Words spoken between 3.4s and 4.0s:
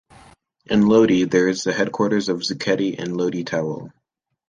Tower.